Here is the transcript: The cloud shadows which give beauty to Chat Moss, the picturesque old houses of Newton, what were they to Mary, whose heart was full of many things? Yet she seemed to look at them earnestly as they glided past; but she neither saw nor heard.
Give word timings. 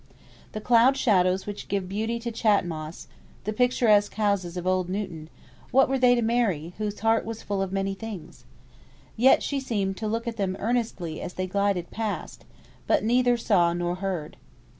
The 0.53 0.61
cloud 0.61 0.97
shadows 0.97 1.45
which 1.45 1.67
give 1.67 1.87
beauty 1.87 2.17
to 2.21 2.31
Chat 2.31 2.65
Moss, 2.65 3.07
the 3.43 3.53
picturesque 3.53 4.13
old 4.17 4.17
houses 4.17 4.57
of 4.57 4.65
Newton, 4.89 5.29
what 5.69 5.87
were 5.87 5.99
they 5.99 6.15
to 6.15 6.23
Mary, 6.23 6.73
whose 6.79 7.01
heart 7.01 7.23
was 7.23 7.43
full 7.43 7.61
of 7.61 7.71
many 7.71 7.93
things? 7.93 8.43
Yet 9.15 9.43
she 9.43 9.59
seemed 9.59 9.97
to 9.97 10.07
look 10.07 10.27
at 10.27 10.37
them 10.37 10.55
earnestly 10.59 11.21
as 11.21 11.35
they 11.35 11.45
glided 11.45 11.91
past; 11.91 12.45
but 12.87 13.01
she 13.01 13.05
neither 13.05 13.37
saw 13.37 13.73
nor 13.73 13.97
heard. 13.97 14.37